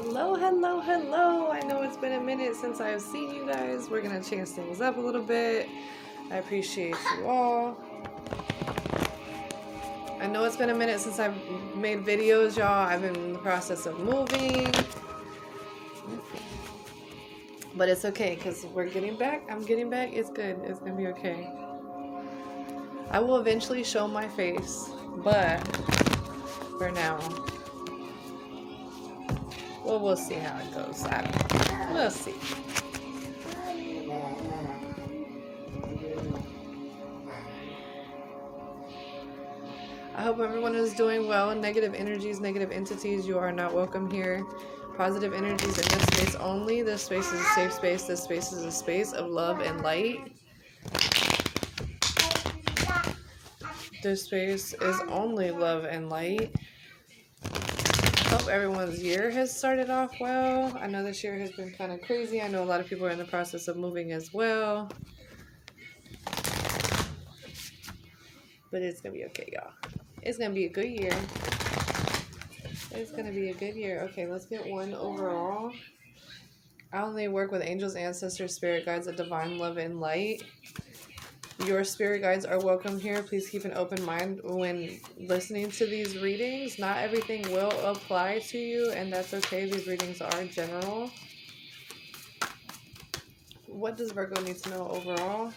[0.00, 1.50] Hello, hello, hello.
[1.50, 3.90] I know it's been a minute since I've seen you guys.
[3.90, 5.68] We're going to change things up a little bit.
[6.30, 7.76] I appreciate you all.
[10.20, 11.34] I know it's been a minute since I've
[11.74, 12.86] made videos, y'all.
[12.86, 14.72] I've been in the process of moving.
[17.74, 19.48] But it's okay because we're getting back.
[19.50, 20.12] I'm getting back.
[20.12, 20.60] It's good.
[20.62, 21.52] It's going to be okay.
[23.10, 24.90] I will eventually show my face,
[25.24, 25.58] but
[26.78, 27.18] for now,
[29.88, 31.02] well, we'll see how it goes.
[31.92, 32.34] We'll see.
[40.14, 41.54] I hope everyone is doing well.
[41.54, 44.44] Negative energies, negative entities, you are not welcome here.
[44.98, 46.82] Positive energies in this space only.
[46.82, 48.02] This space is a safe space.
[48.02, 50.32] This space is a space of love and light.
[54.02, 56.54] This space is only love and light.
[58.38, 60.72] Hope everyone's year has started off well.
[60.80, 62.40] I know this year has been kind of crazy.
[62.40, 64.88] I know a lot of people are in the process of moving as well.
[68.70, 69.72] But it's going to be okay, y'all.
[70.22, 71.18] It's going to be a good year.
[72.92, 74.02] It's going to be a good year.
[74.12, 75.72] Okay, let's get one overall.
[76.92, 80.44] I only work with angels, ancestors, spirit guides, of divine love and light.
[81.66, 83.22] Your spirit guides are welcome here.
[83.22, 86.78] Please keep an open mind when listening to these readings.
[86.78, 89.68] Not everything will apply to you, and that's okay.
[89.68, 91.10] These readings are general.
[93.66, 95.52] What does Virgo need to know overall?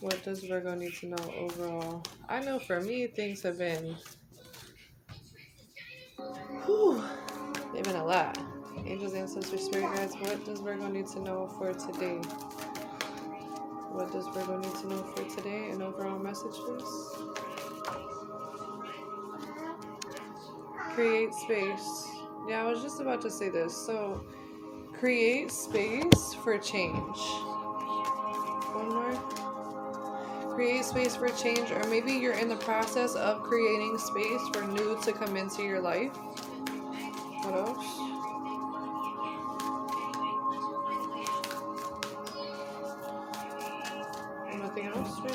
[0.00, 2.02] What does Virgo need to know overall?
[2.28, 3.94] I know for me, things have been.
[6.64, 7.04] Whew,
[7.74, 8.38] they've been a lot.
[8.86, 10.14] Angels, ancestors, spirit guides.
[10.14, 12.20] What does Virgo need to know for today?
[14.00, 15.68] What does Virgo need to know for today?
[15.68, 17.18] An overall message, please.
[20.94, 22.08] Create space.
[22.48, 23.76] Yeah, I was just about to say this.
[23.76, 24.24] So,
[24.94, 27.18] create space for change.
[28.72, 30.54] One more.
[30.54, 34.98] Create space for change, or maybe you're in the process of creating space for new
[35.02, 36.16] to come into your life.
[37.42, 38.09] What else?
[44.70, 45.34] Nothing else, right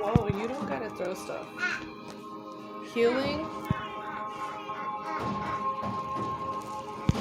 [0.00, 1.46] Whoa, you don't gotta throw stuff.
[2.94, 3.46] Healing.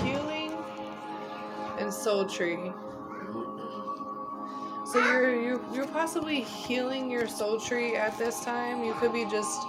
[0.02, 0.54] Healing
[1.80, 2.72] and soul tree.
[4.86, 8.86] So you're you you're possibly healing your soul tree at this time.
[8.86, 9.62] You could be just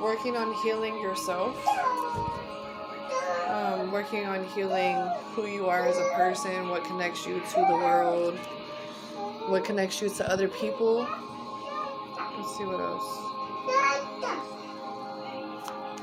[0.00, 1.54] working on healing yourself.
[3.46, 4.96] Um, working on healing
[5.34, 8.38] who you are as a person, what connects you to the world,
[9.48, 11.08] what connects you to other people.
[12.36, 13.18] Let's see what else.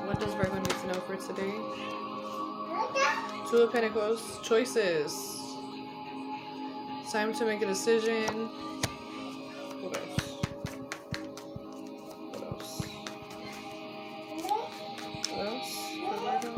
[0.05, 1.53] What does Virgo need to know for today?
[3.49, 5.39] Two of Pentacles, choices.
[7.11, 8.49] Time to make a decision.
[9.81, 10.41] What else?
[12.31, 12.81] What else?
[15.31, 16.51] What else for Virgo?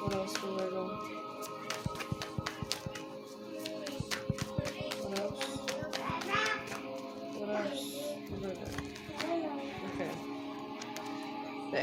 [0.00, 0.36] What else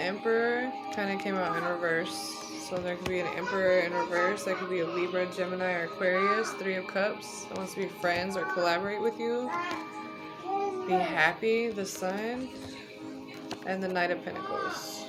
[0.09, 2.43] Emperor kind of came out in reverse.
[2.67, 4.43] So there could be an Emperor in reverse.
[4.43, 6.49] That could be a Libra, Gemini, or Aquarius.
[6.53, 7.45] Three of Cups.
[7.55, 9.51] Wants to be friends or collaborate with you.
[10.87, 11.69] Be happy.
[11.69, 12.49] The Sun.
[13.67, 15.05] And the Knight of Pentacles.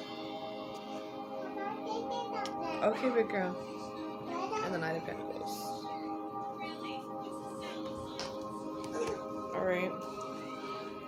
[2.82, 3.56] Okay, big girl.
[4.64, 5.86] And the Knight of Pentacles.
[9.54, 9.92] Alright.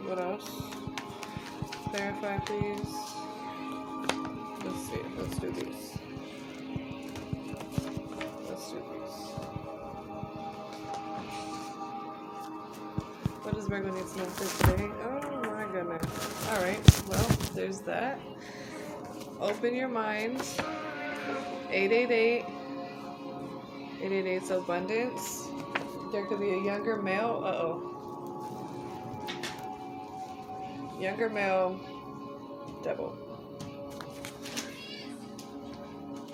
[0.07, 0.51] What else?
[1.91, 3.12] Clarify, please.
[5.23, 5.99] Let's do this.
[8.49, 9.19] Let's do these.
[13.43, 14.91] What does Virgo need to know for today?
[15.05, 16.49] Oh my goodness.
[16.49, 18.19] Alright, well, there's that.
[19.41, 20.43] Open your mind.
[21.71, 22.45] 888.
[24.01, 25.49] 888's abundance.
[26.11, 27.43] There could be a younger male.
[27.45, 27.89] Uh oh.
[30.99, 31.79] Younger male.
[32.83, 33.17] Devil.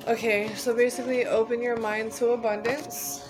[0.08, 3.28] Okay, so basically open your mind to abundance,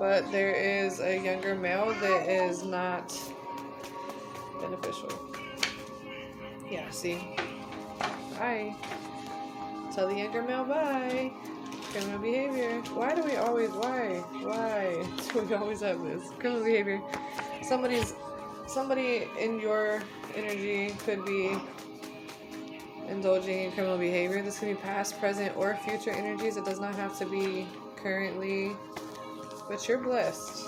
[0.00, 3.16] but there is a younger male that is not
[4.60, 5.12] beneficial.
[6.68, 7.36] Yeah, see?
[8.36, 8.74] Bye.
[9.94, 11.32] Tell the younger male bye.
[11.92, 12.82] Criminal behavior.
[12.94, 14.24] Why do we always, why?
[14.42, 16.30] Why do we always have this?
[16.40, 17.00] Criminal behavior.
[17.62, 18.14] Somebody's,
[18.66, 20.02] somebody in your
[20.34, 21.56] energy could be
[23.08, 24.42] indulging in criminal behavior.
[24.42, 26.56] This can be past, present, or future energies.
[26.56, 27.66] It does not have to be
[27.96, 28.72] currently.
[29.68, 30.66] But you're blessed.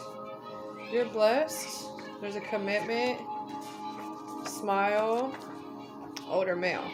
[0.92, 1.88] You're blessed.
[2.20, 3.18] There's a commitment.
[4.46, 5.32] Smile.
[6.28, 6.84] Older male.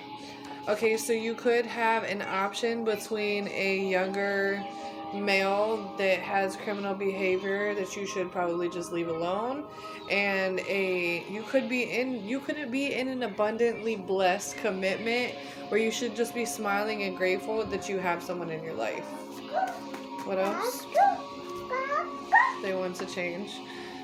[0.68, 4.64] Okay, so you could have an option between a younger
[5.14, 9.64] male that has criminal behavior that you should probably just leave alone.
[10.10, 15.34] And a you could be in you could be in an abundantly blessed commitment
[15.68, 19.04] where you should just be smiling and grateful that you have someone in your life.
[20.24, 20.86] What else?
[22.62, 23.52] They want to change.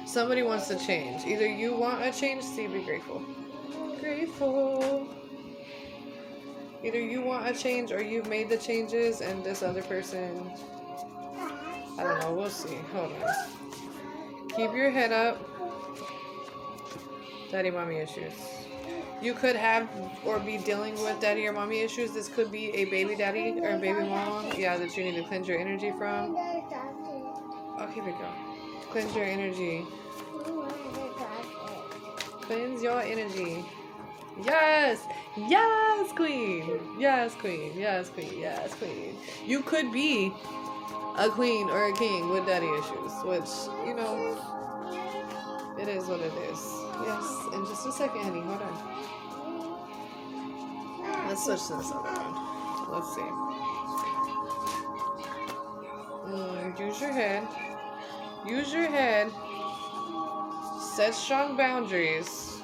[0.06, 1.24] Somebody wants to change.
[1.24, 3.22] Either you want a change so be grateful.
[4.00, 5.08] Grateful.
[6.84, 10.52] Either you want a change or you've made the changes and this other person
[12.34, 12.78] We'll see.
[12.94, 14.48] Hold on.
[14.56, 15.38] Keep your head up.
[17.50, 18.32] Daddy mommy issues.
[19.20, 19.88] You could have
[20.24, 22.12] or be dealing with daddy or mommy issues.
[22.12, 24.52] This could be a baby daddy or a baby mom.
[24.56, 26.36] Yeah, that you need to cleanse your energy from.
[26.36, 28.28] Okay, here we go.
[28.90, 29.86] Cleanse your energy.
[32.42, 33.64] Cleanse your energy.
[34.44, 35.06] Yes!
[35.36, 36.80] Yes, queen!
[36.98, 37.72] Yes, queen.
[37.76, 38.38] Yes, queen.
[38.38, 39.16] Yes, queen.
[39.44, 40.32] You could be
[41.16, 43.48] a queen or a king with daddy issues, which,
[43.86, 44.36] you know,
[45.78, 46.60] it is what it is.
[47.04, 48.92] Yes, in just a second, honey, hold on.
[51.28, 52.34] Let's switch to this other one.
[52.92, 53.30] Let's see.
[56.28, 57.48] Mm, use your head.
[58.46, 59.32] Use your head.
[60.80, 62.60] Set strong boundaries.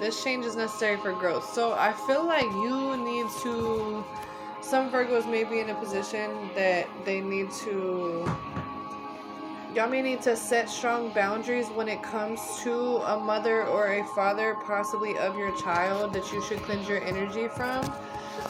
[0.00, 1.52] This change is necessary for growth.
[1.52, 4.04] So I feel like you need to
[4.74, 8.28] some Virgos may be in a position that they need to
[9.72, 14.04] y'all may need to set strong boundaries when it comes to a mother or a
[14.16, 17.84] father possibly of your child that you should cleanse your energy from.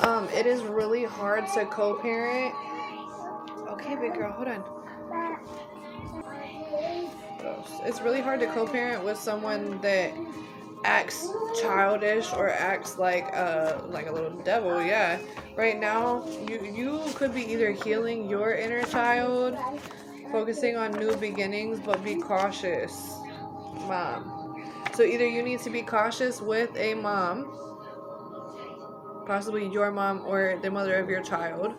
[0.00, 2.54] Um, it is really hard to co-parent.
[3.68, 4.64] Okay big girl hold on.
[7.84, 10.14] It's really hard to co-parent with someone that
[10.84, 11.28] acts
[11.60, 15.19] childish or acts like uh like a little devil yeah.
[15.56, 19.56] Right now you you could be either healing your inner child
[20.31, 23.19] focusing on new beginnings but be cautious
[23.86, 24.62] mom.
[24.94, 27.58] So either you need to be cautious with a mom
[29.26, 31.75] possibly your mom or the mother of your child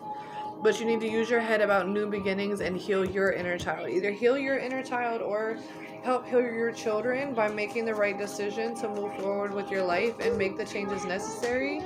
[0.62, 3.88] but you need to use your head about new beginnings and heal your inner child
[3.88, 5.58] either heal your inner child or
[6.06, 10.14] help heal your children by making the right decision to move forward with your life
[10.20, 11.82] and make the changes necessary.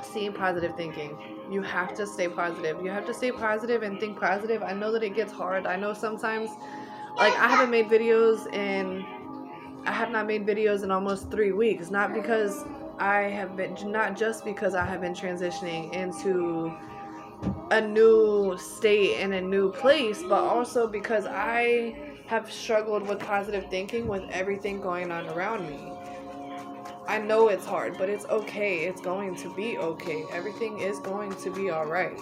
[0.00, 1.18] Seeing positive thinking.
[1.50, 2.80] You have to stay positive.
[2.84, 4.62] You have to stay positive and think positive.
[4.62, 5.66] I know that it gets hard.
[5.66, 6.50] I know sometimes,
[7.16, 9.04] like, I haven't made videos in,
[9.86, 11.90] I have not made videos in almost three weeks.
[11.90, 12.64] Not because
[13.00, 16.72] I have been, not just because I have been transitioning into
[17.70, 21.96] a new state and a new place, but also because I
[22.26, 25.92] have struggled with positive thinking with everything going on around me.
[27.08, 28.84] I know it's hard, but it's okay.
[28.84, 30.24] It's going to be okay.
[30.32, 32.16] Everything is going to be all right.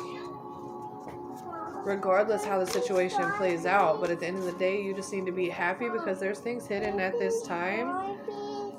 [1.84, 5.12] Regardless how the situation plays out, but at the end of the day, you just
[5.12, 8.18] need to be happy because there's things hidden at this time.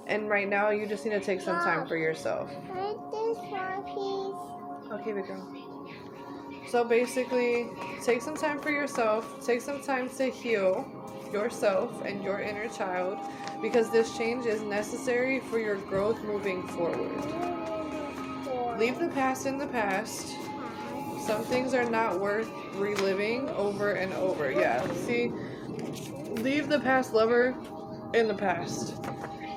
[0.08, 2.50] And right now, you just need to take some time for yourself.
[4.92, 5.69] Okay, big girl.
[6.70, 7.68] So basically,
[8.04, 9.44] take some time for yourself.
[9.44, 10.88] Take some time to heal
[11.34, 13.18] yourself and your inner child
[13.60, 17.26] because this change is necessary for your growth moving forward.
[18.78, 20.36] Leave the past in the past.
[21.26, 24.52] Some things are not worth reliving over and over.
[24.52, 25.32] Yeah, see,
[26.36, 27.56] leave the past lover
[28.14, 28.96] in the past.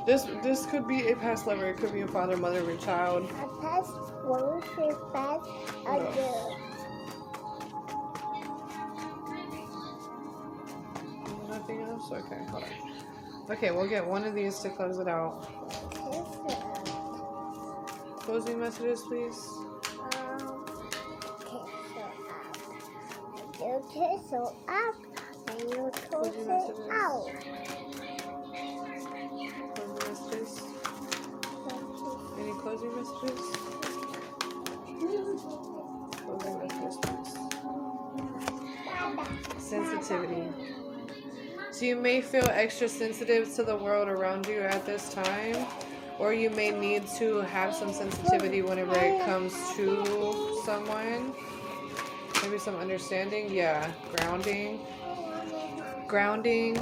[0.07, 1.67] This this could be a past lover.
[1.67, 3.25] It could be a father, mother, or child.
[3.25, 3.93] A past
[4.25, 4.61] lover,
[5.13, 5.47] past
[5.87, 6.62] a
[12.13, 12.23] girl.
[12.25, 12.71] Okay, hold on.
[13.51, 15.49] Okay, we'll get one of these to close it out.
[18.21, 19.49] Closing messages, please.
[20.17, 20.65] Um,
[23.61, 24.95] okay, so up.
[25.49, 26.49] And you close it
[26.91, 27.27] out.
[29.75, 30.63] Closing messages.
[32.39, 33.41] Any closing messages?
[36.25, 37.39] Closing messages.
[39.59, 40.42] Sensitivity.
[41.83, 45.67] You may feel extra sensitive to the world around you at this time,
[46.21, 51.35] or you may need to have some sensitivity whenever it comes to someone.
[52.41, 53.53] Maybe some understanding.
[53.53, 54.79] Yeah, grounding.
[56.07, 56.77] Grounding.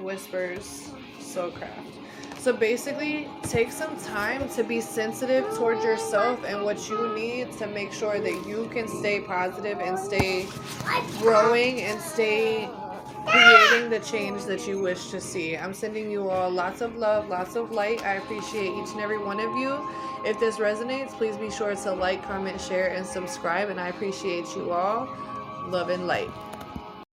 [0.00, 0.90] Whispers.
[1.20, 1.92] Soulcraft.
[2.38, 7.68] So basically, take some time to be sensitive towards yourself and what you need to
[7.68, 10.48] make sure that you can stay positive and stay
[11.20, 12.68] growing and stay
[13.32, 15.56] creating the change that you wish to see.
[15.56, 18.04] I'm sending you all lots of love, lots of light.
[18.04, 19.88] I appreciate each and every one of you.
[20.24, 23.70] If this resonates, please be sure to like, comment, share, and subscribe.
[23.70, 25.08] And I appreciate you all.
[25.68, 26.30] Love and light.